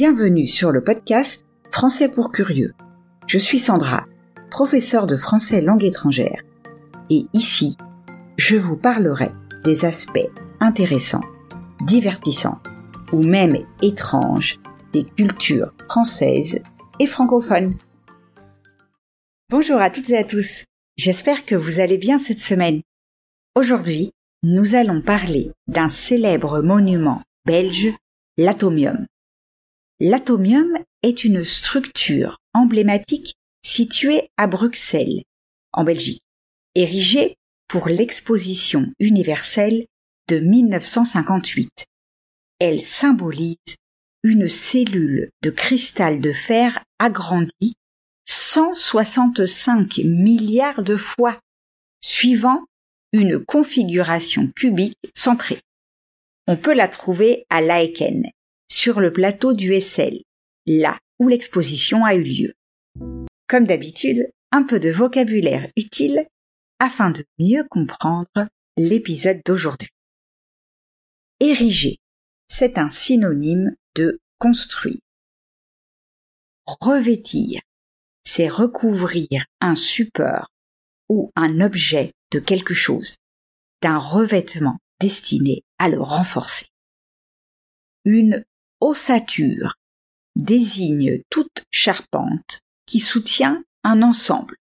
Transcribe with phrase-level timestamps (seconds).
[0.00, 2.72] Bienvenue sur le podcast Français pour curieux.
[3.26, 4.06] Je suis Sandra,
[4.48, 6.40] professeure de français langue étrangère.
[7.10, 7.76] Et ici,
[8.36, 9.32] je vous parlerai
[9.64, 10.30] des aspects
[10.60, 11.24] intéressants,
[11.80, 12.60] divertissants
[13.12, 14.60] ou même étranges
[14.92, 16.60] des cultures françaises
[17.00, 17.74] et francophones.
[19.50, 20.62] Bonjour à toutes et à tous.
[20.96, 22.82] J'espère que vous allez bien cette semaine.
[23.56, 24.12] Aujourd'hui,
[24.44, 27.92] nous allons parler d'un célèbre monument belge,
[28.36, 29.04] l'atomium.
[30.00, 33.34] L'atomium est une structure emblématique
[33.64, 35.24] située à Bruxelles,
[35.72, 36.22] en Belgique,
[36.76, 39.86] érigée pour l'exposition universelle
[40.28, 41.86] de 1958.
[42.60, 43.56] Elle symbolise
[44.22, 47.74] une cellule de cristal de fer agrandie
[48.26, 51.40] 165 milliards de fois,
[52.00, 52.64] suivant
[53.12, 55.60] une configuration cubique centrée.
[56.46, 58.30] On peut la trouver à Laeken,
[58.68, 60.22] sur le plateau du SL,
[60.66, 62.54] là où l'exposition a eu lieu.
[63.48, 66.26] Comme d'habitude, un peu de vocabulaire utile
[66.78, 69.88] afin de mieux comprendre l'épisode d'aujourd'hui.
[71.40, 71.96] Ériger,
[72.48, 75.00] c'est un synonyme de construire.
[76.66, 77.60] Revêtir,
[78.24, 80.48] c'est recouvrir un support
[81.08, 83.16] ou un objet de quelque chose,
[83.82, 86.66] d'un revêtement destiné à le renforcer.
[88.04, 88.44] Une
[88.80, 89.74] ossature
[90.36, 94.56] désigne toute charpente qui soutient un ensemble.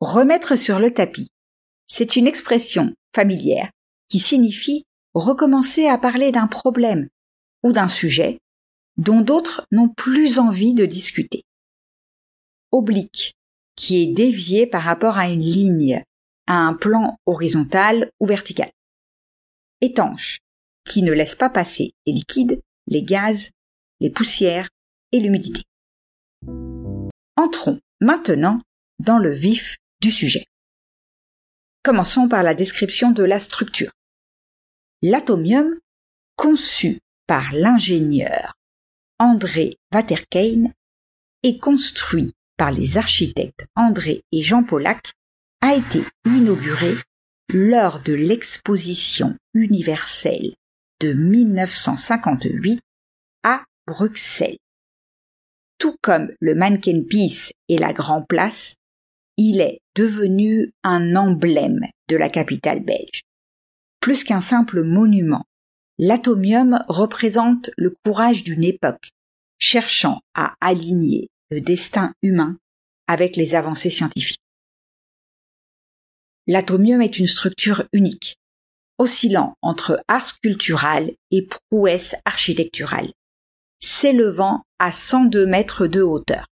[0.00, 1.28] Remettre sur le tapis,
[1.86, 3.70] c'est une expression familière
[4.08, 7.08] qui signifie recommencer à parler d'un problème
[7.62, 8.38] ou d'un sujet
[8.96, 11.42] dont d'autres n'ont plus envie de discuter.
[12.70, 13.34] Oblique,
[13.76, 16.02] qui est dévié par rapport à une ligne,
[16.46, 18.70] à un plan horizontal ou vertical.
[19.80, 20.38] Étanche,
[20.84, 23.50] qui ne laisse pas passer les liquides, les gaz,
[24.00, 24.68] les poussières
[25.12, 25.62] et l'humidité.
[27.36, 28.60] Entrons maintenant
[28.98, 30.44] dans le vif du sujet.
[31.82, 33.90] Commençons par la description de la structure.
[35.02, 35.78] L'atomium,
[36.36, 38.54] conçu par l'ingénieur
[39.18, 40.72] André Waterkane
[41.42, 45.12] et construit par les architectes André et Jean Pollack,
[45.60, 46.94] a été inauguré
[47.48, 50.54] lors de l'exposition universelle
[51.02, 52.80] de 1958
[53.42, 54.56] à Bruxelles.
[55.78, 58.76] Tout comme le Mannequin Peace et la Grand Place,
[59.36, 63.22] il est devenu un emblème de la capitale belge.
[63.98, 65.44] Plus qu'un simple monument,
[65.98, 69.10] l'atomium représente le courage d'une époque,
[69.58, 72.58] cherchant à aligner le destin humain
[73.08, 74.38] avec les avancées scientifiques.
[76.46, 78.36] L'atomium est une structure unique,
[79.02, 83.10] oscillant entre art sculptural et prouesse architecturale,
[83.80, 86.46] s'élevant à 102 mètres de hauteur.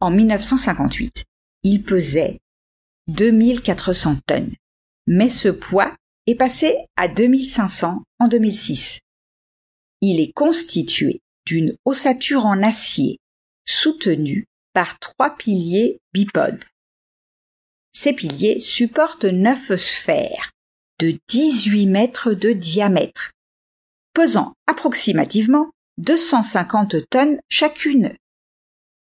[0.00, 1.24] En 1958,
[1.62, 2.40] il pesait
[3.06, 4.54] 2400 tonnes,
[5.06, 5.94] mais ce poids
[6.26, 9.00] est passé à 2500 en 2006.
[10.00, 13.18] Il est constitué d'une ossature en acier
[13.64, 16.64] soutenue par trois piliers bipodes.
[17.92, 20.50] Ces piliers supportent neuf sphères
[20.98, 23.32] de 18 mètres de diamètre,
[24.14, 28.16] pesant approximativement 250 tonnes chacune.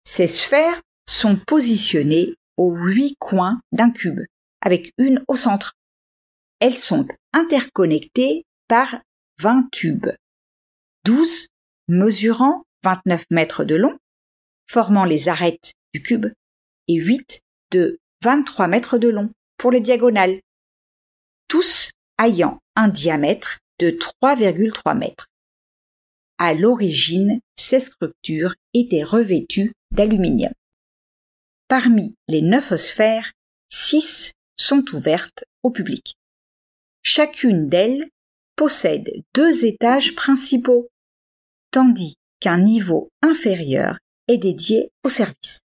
[0.03, 4.21] Ces sphères sont positionnées aux huit coins d'un cube,
[4.61, 5.73] avec une au centre.
[6.59, 8.99] Elles sont interconnectées par
[9.39, 10.09] 20 tubes,
[11.05, 11.47] 12
[11.87, 13.97] mesurant 29 mètres de long,
[14.69, 16.27] formant les arêtes du cube,
[16.87, 20.39] et 8 de 23 mètres de long pour les diagonales,
[21.47, 25.27] tous ayant un diamètre de 3,3 mètres.
[26.37, 30.53] À l'origine, ces structures étaient revêtues d'aluminium.
[31.67, 33.31] Parmi les neuf sphères,
[33.69, 36.15] six sont ouvertes au public.
[37.03, 38.09] Chacune d'elles
[38.55, 40.87] possède deux étages principaux,
[41.71, 45.61] tandis qu'un niveau inférieur est dédié au service.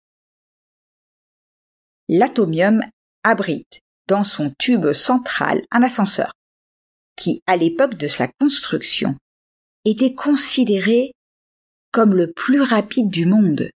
[2.07, 2.81] L'atomium
[3.23, 6.33] abrite dans son tube central un ascenseur,
[7.15, 9.15] qui, à l'époque de sa construction,
[9.85, 11.13] était considéré
[11.91, 13.69] comme le plus rapide du monde,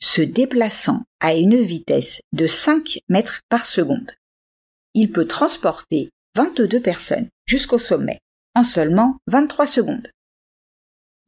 [0.00, 4.12] se déplaçant à une vitesse de 5 mètres par seconde.
[4.94, 8.20] Il peut transporter 22 personnes jusqu'au sommet
[8.54, 10.10] en seulement 23 secondes.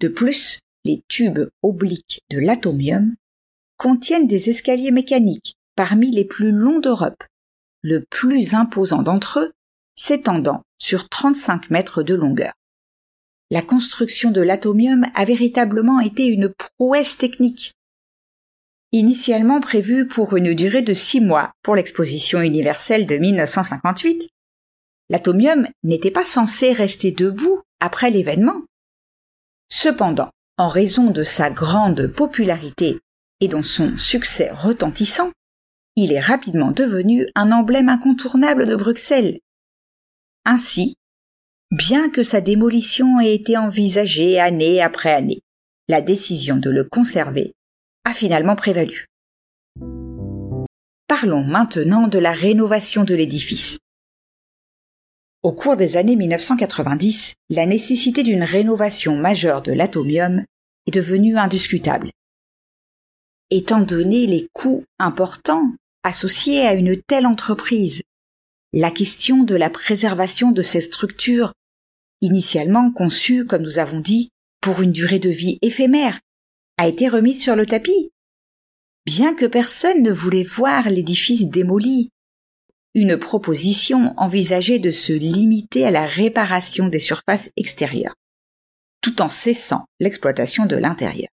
[0.00, 3.14] De plus, les tubes obliques de l'atomium
[3.76, 7.22] contiennent des escaliers mécaniques parmi les plus longs d'Europe,
[7.82, 9.52] le plus imposant d'entre eux
[9.94, 12.52] s'étendant sur 35 mètres de longueur.
[13.52, 17.72] la construction de l'atomium a véritablement été une prouesse technique.
[18.92, 24.28] Initialement prévue pour une durée de six mois pour l'exposition universelle de 1958,
[25.10, 28.62] l'atomium n'était pas censé rester debout après l'événement.
[29.68, 33.00] Cependant, en raison de sa grande popularité
[33.40, 35.30] et dans son succès retentissant,
[35.96, 39.40] il est rapidement devenu un emblème incontournable de Bruxelles.
[40.44, 40.96] Ainsi,
[41.70, 45.40] bien que sa démolition ait été envisagée année après année,
[45.88, 47.52] la décision de le conserver
[48.04, 49.06] a finalement prévalu.
[51.08, 53.78] Parlons maintenant de la rénovation de l'édifice.
[55.42, 60.44] Au cours des années 1990, la nécessité d'une rénovation majeure de l'atomium
[60.86, 62.10] est devenue indiscutable.
[63.52, 65.74] Étant donné les coûts importants
[66.04, 68.02] associés à une telle entreprise,
[68.72, 71.52] la question de la préservation de ces structures,
[72.20, 74.30] initialement conçues, comme nous avons dit,
[74.60, 76.20] pour une durée de vie éphémère,
[76.78, 78.10] a été remise sur le tapis.
[79.04, 82.10] Bien que personne ne voulait voir l'édifice démoli,
[82.94, 88.14] une proposition envisageait de se limiter à la réparation des surfaces extérieures,
[89.00, 91.28] tout en cessant l'exploitation de l'intérieur.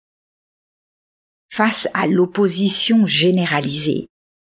[1.55, 4.07] Face à l'opposition généralisée,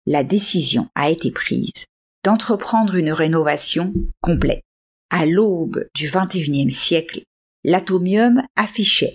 [0.07, 1.85] la décision a été prise
[2.23, 4.63] d'entreprendre une rénovation complète.
[5.11, 7.21] À l'aube du XXIe siècle,
[7.63, 9.13] l'atomium affichait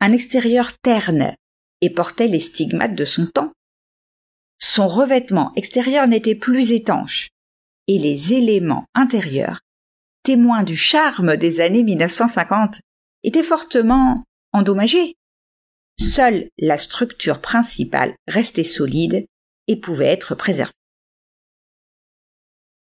[0.00, 1.36] un extérieur terne
[1.80, 3.52] et portait les stigmates de son temps.
[4.58, 7.28] Son revêtement extérieur n'était plus étanche,
[7.86, 9.60] et les éléments intérieurs,
[10.24, 12.80] témoins du charme des années 1950,
[13.22, 15.14] étaient fortement endommagés.
[15.98, 19.26] Seule la structure principale restait solide
[19.68, 20.72] et pouvait être préservée.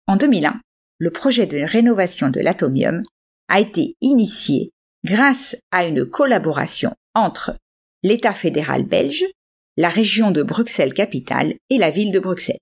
[0.08, 0.60] En 2001,
[1.00, 3.02] le projet de rénovation de l'atomium
[3.48, 4.72] a été initié
[5.04, 7.58] grâce à une collaboration entre
[8.04, 9.26] l'État fédéral belge,
[9.78, 12.60] la région de Bruxelles-Capitale et la ville de Bruxelles.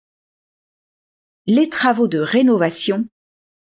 [1.47, 3.07] Les travaux de rénovation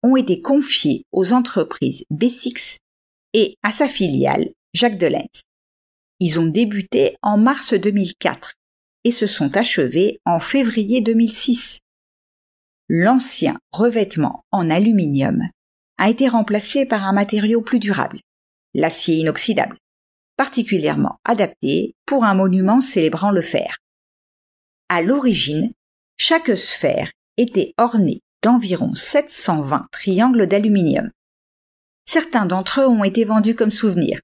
[0.03, 2.77] ont été confiés aux entreprises B6
[3.33, 5.44] et à sa filiale Jacques Delens.
[6.25, 8.54] Ils ont débuté en mars 2004
[9.04, 11.80] et se sont achevés en février 2006.
[12.88, 15.42] L'ancien revêtement en aluminium
[15.98, 18.22] a été remplacé par un matériau plus durable,
[18.74, 19.75] l'acier inoxydable
[20.38, 23.80] particulièrement adapté pour un monument célébrant le fer.
[24.88, 25.74] À l'origine,
[26.16, 31.12] chaque sphère était ornée d'environ 720 triangles d'aluminium.
[32.06, 34.22] Certains d'entre eux ont été vendus comme souvenirs.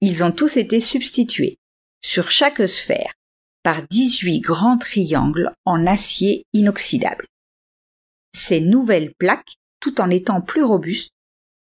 [0.00, 1.58] Ils ont tous été substitués,
[2.02, 3.12] sur chaque sphère,
[3.62, 7.26] par 18 grands triangles en acier inoxydable.
[8.34, 11.12] Ces nouvelles plaques, tout en étant plus robustes,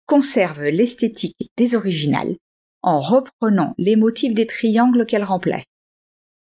[0.05, 2.35] conservent l'esthétique des originales
[2.83, 5.65] en reprenant les motifs des triangles qu'elle remplace.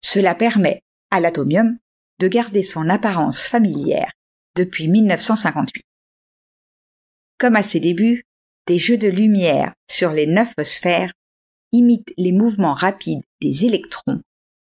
[0.02, 1.78] Cela permet à l'atomium
[2.18, 4.12] de garder son apparence familière
[4.56, 5.82] depuis 1958.
[7.38, 8.24] Comme à ses débuts,
[8.66, 11.12] des jeux de lumière sur les neuf sphères
[11.72, 14.20] imitent les mouvements rapides des électrons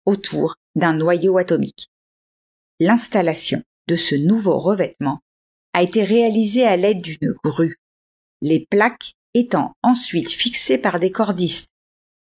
[0.07, 1.89] autour d'un noyau atomique.
[2.81, 5.21] L'installation de ce nouveau revêtement
[5.73, 7.77] a été réalisée à l'aide d'une grue.
[8.41, 11.69] Les plaques étant ensuite fixé par des cordistes,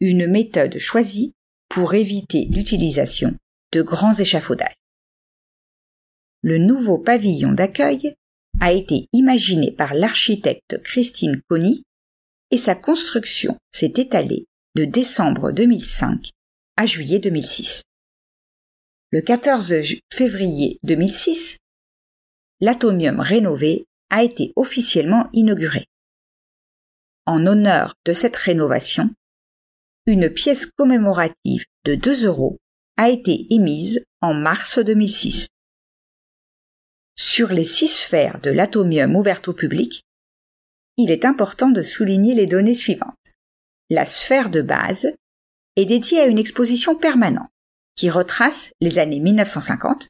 [0.01, 1.33] une méthode choisie
[1.69, 3.37] pour éviter l'utilisation
[3.73, 4.75] de grands échafaudages.
[6.43, 8.15] Le nouveau pavillon d'accueil
[8.61, 11.83] a été imaginé par l'architecte Christine Conny
[12.51, 14.47] et sa construction s'est étalée
[14.77, 16.31] de décembre 2005
[16.77, 17.83] à juillet 2006.
[19.11, 19.75] Le 14
[20.13, 21.59] février 2006,
[22.61, 25.87] l'atomium rénové a été officiellement inauguré
[27.27, 29.11] en honneur de cette rénovation,
[30.07, 32.59] une pièce commémorative de 2 euros
[32.97, 35.49] a été émise en mars 2006.
[37.19, 40.05] Sur les six sphères de l'atomium ouvertes au public,
[40.97, 43.15] il est important de souligner les données suivantes.
[43.89, 45.13] La sphère de base
[45.77, 47.51] est dédiée à une exposition permanente
[47.95, 50.09] qui retrace les années 1950,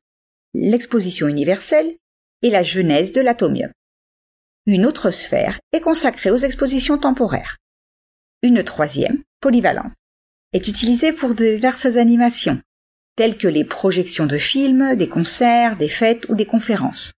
[0.54, 1.96] l'exposition universelle
[2.42, 3.70] et la genèse de l'atomium.
[4.66, 7.58] Une autre sphère est consacrée aux expositions temporaires.
[8.42, 9.92] Une troisième, polyvalente,
[10.52, 12.60] est utilisée pour diverses animations,
[13.14, 17.12] telles que les projections de films, des concerts, des fêtes ou des conférences.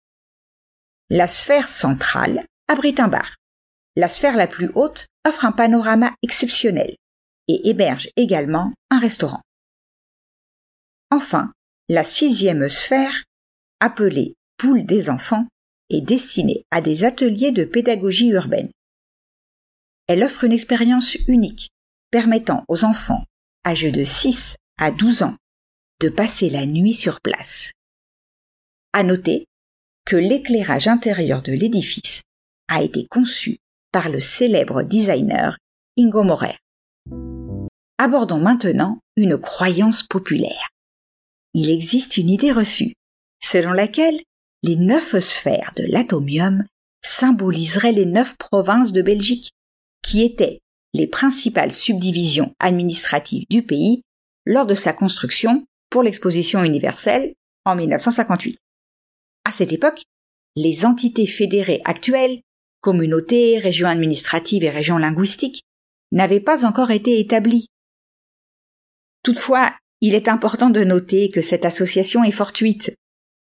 [1.08, 3.37] La sphère centrale abrite un bar.
[3.98, 6.94] La sphère la plus haute offre un panorama exceptionnel
[7.48, 9.42] et héberge également un restaurant.
[11.10, 11.52] Enfin,
[11.88, 13.24] la sixième sphère,
[13.80, 15.48] appelée poule des enfants,
[15.90, 18.70] est destiné à des ateliers de pédagogie urbaine.
[20.06, 21.70] Elle offre une expérience unique,
[22.12, 23.24] permettant aux enfants
[23.66, 25.36] âgés de 6 à 12 ans
[25.98, 27.72] de passer la nuit sur place.
[28.92, 29.46] À noter
[30.04, 32.22] que l'éclairage intérieur de l'édifice
[32.68, 33.58] a été conçu
[33.92, 35.56] par le célèbre designer
[35.98, 36.58] Ingo Morer.
[37.98, 40.68] Abordons maintenant une croyance populaire.
[41.54, 42.94] Il existe une idée reçue,
[43.42, 44.20] selon laquelle
[44.62, 46.64] les neuf sphères de l'atomium
[47.04, 49.50] symboliseraient les neuf provinces de Belgique,
[50.02, 50.60] qui étaient
[50.94, 54.02] les principales subdivisions administratives du pays
[54.46, 58.58] lors de sa construction pour l'exposition universelle en 1958.
[59.44, 60.04] À cette époque,
[60.56, 62.40] les entités fédérées actuelles,
[62.80, 65.62] communautés, régions administratives et régions linguistiques,
[66.12, 67.68] n'avaient pas encore été établies.
[69.22, 72.94] Toutefois, il est important de noter que cette association est fortuite.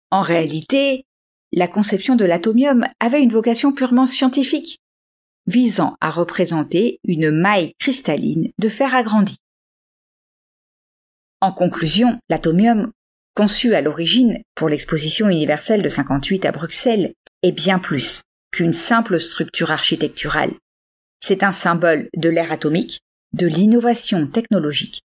[0.09, 1.05] En réalité,
[1.51, 4.79] la conception de l'atomium avait une vocation purement scientifique,
[5.47, 9.37] visant à représenter une maille cristalline de fer agrandi.
[11.41, 12.91] En conclusion, l'atomium,
[13.35, 17.13] conçu à l'origine pour l'exposition universelle de 58 à Bruxelles,
[17.43, 18.21] est bien plus
[18.55, 20.53] qu'une simple structure architecturale.
[21.19, 23.01] C'est un symbole de l'ère atomique,
[23.33, 25.01] de l'innovation technologique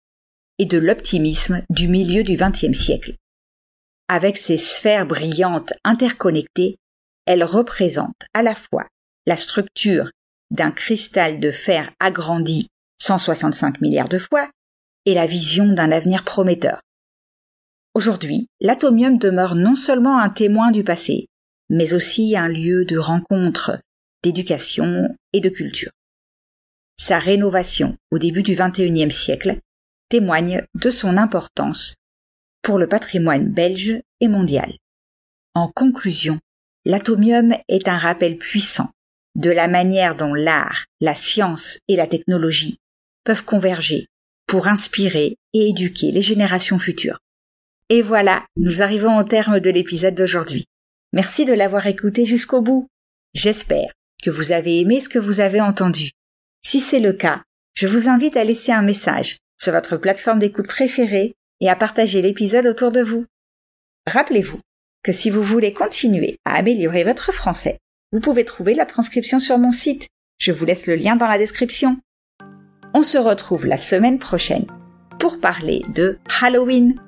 [0.60, 3.16] et de l'optimisme du milieu du XXe siècle.
[4.10, 6.76] Avec ses sphères brillantes interconnectées,
[7.26, 8.86] elle représente à la fois
[9.26, 10.12] la structure
[10.52, 12.68] d'un cristal de fer agrandi
[13.02, 14.50] 165 milliards de fois
[15.06, 16.82] et la vision d'un avenir prometteur.
[17.94, 21.28] Aujourd'hui, l'atomium demeure non seulement un témoin du passé,
[21.70, 23.80] mais aussi un lieu de rencontre,
[24.24, 25.92] d'éducation et de culture.
[26.98, 29.60] Sa rénovation au début du XXIe siècle
[30.10, 31.96] témoigne de son importance
[32.62, 34.78] pour le patrimoine belge et mondial.
[35.54, 36.40] En conclusion,
[36.86, 38.90] l'atomium est un rappel puissant
[39.36, 42.80] de la manière dont l'art, la science et la technologie
[43.24, 44.08] peuvent converger
[44.48, 47.20] pour inspirer et éduquer les générations futures.
[47.90, 50.66] Et voilà, nous arrivons au terme de l'épisode d'aujourd'hui.
[51.18, 52.88] Merci de l'avoir écouté jusqu'au bout.
[53.34, 56.12] J'espère que vous avez aimé ce que vous avez entendu.
[56.64, 57.42] Si c'est le cas,
[57.74, 62.22] je vous invite à laisser un message sur votre plateforme d'écoute préférée et à partager
[62.22, 63.26] l'épisode autour de vous.
[64.06, 64.60] Rappelez-vous
[65.04, 67.80] que si vous voulez continuer à améliorer votre français,
[68.12, 70.08] vous pouvez trouver la transcription sur mon site.
[70.38, 71.98] Je vous laisse le lien dans la description.
[72.94, 74.68] On se retrouve la semaine prochaine
[75.18, 77.02] pour parler de Halloween.